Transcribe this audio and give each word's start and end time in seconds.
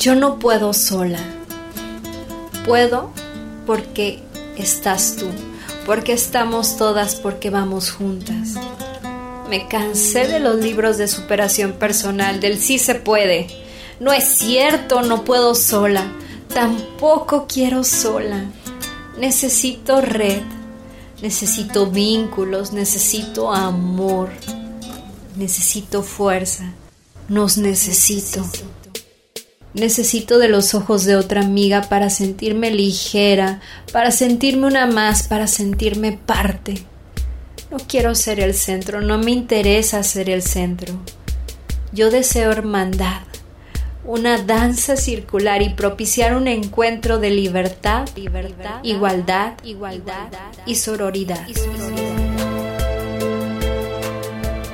Yo 0.00 0.14
no 0.14 0.38
puedo 0.38 0.72
sola. 0.72 1.18
Puedo 2.64 3.10
porque 3.66 4.22
estás 4.56 5.16
tú, 5.16 5.26
porque 5.84 6.14
estamos 6.14 6.78
todas, 6.78 7.16
porque 7.16 7.50
vamos 7.50 7.90
juntas. 7.90 8.54
Me 9.50 9.68
cansé 9.68 10.26
de 10.26 10.40
los 10.40 10.56
libros 10.56 10.96
de 10.96 11.06
superación 11.06 11.74
personal, 11.74 12.40
del 12.40 12.58
sí 12.58 12.78
se 12.78 12.94
puede. 12.94 13.48
No 14.00 14.10
es 14.14 14.24
cierto, 14.24 15.02
no 15.02 15.22
puedo 15.22 15.54
sola. 15.54 16.10
Tampoco 16.48 17.44
quiero 17.46 17.84
sola. 17.84 18.46
Necesito 19.18 20.00
red, 20.00 20.40
necesito 21.20 21.90
vínculos, 21.90 22.72
necesito 22.72 23.52
amor, 23.52 24.30
necesito 25.36 26.02
fuerza. 26.02 26.72
Nos 27.28 27.58
necesito. 27.58 28.40
Necesito 28.40 28.79
de 30.38 30.48
los 30.48 30.74
ojos 30.74 31.04
de 31.04 31.16
otra 31.16 31.42
amiga 31.42 31.82
para 31.82 32.10
sentirme 32.10 32.70
ligera, 32.70 33.60
para 33.92 34.10
sentirme 34.10 34.66
una 34.66 34.86
más, 34.86 35.22
para 35.24 35.46
sentirme 35.46 36.12
parte. 36.12 36.82
No 37.70 37.78
quiero 37.78 38.14
ser 38.14 38.40
el 38.40 38.54
centro, 38.54 39.00
no 39.00 39.18
me 39.18 39.30
interesa 39.30 40.02
ser 40.02 40.28
el 40.28 40.42
centro. 40.42 40.94
Yo 41.92 42.10
deseo 42.10 42.50
hermandad, 42.50 43.22
una 44.04 44.38
danza 44.38 44.96
circular 44.96 45.62
y 45.62 45.70
propiciar 45.70 46.34
un 46.34 46.48
encuentro 46.48 47.18
de 47.18 47.30
libertad, 47.30 48.08
igualdad, 48.82 49.54
igualdad 49.62 50.28
y 50.66 50.74
sororidad. 50.74 51.46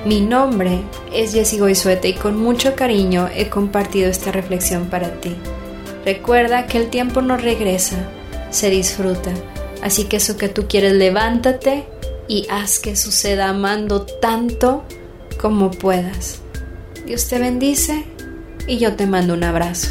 Mi 0.07 0.21
nombre 0.21 0.83
es 1.13 1.33
Jessie 1.33 1.59
Goizueta 1.59 2.07
y 2.07 2.13
con 2.13 2.41
mucho 2.41 2.77
cariño 2.77 3.29
he 3.35 3.49
compartido 3.49 4.09
esta 4.09 4.31
reflexión 4.31 4.87
para 4.87 5.21
ti. 5.21 5.35
Recuerda 6.05 6.69
que 6.69 6.79
el 6.79 6.91
tiempo 6.91 7.23
no 7.23 7.37
regresa, 7.37 7.97
se 8.51 8.71
disfruta. 8.71 9.33
Así 9.83 10.05
que 10.05 10.19
eso 10.19 10.37
que 10.37 10.49
tú 10.49 10.69
quieres, 10.69 10.93
levántate 10.93 11.87
y 12.29 12.47
haz 12.49 12.79
que 12.79 12.95
suceda 12.95 13.49
amando 13.49 14.03
tanto 14.03 14.85
como 15.41 15.73
puedas. 15.73 16.39
Dios 17.05 17.27
te 17.27 17.41
bendice 17.41 18.05
y 18.69 18.79
yo 18.79 18.95
te 18.95 19.09
mando 19.09 19.35
un 19.35 19.43
abrazo. 19.43 19.89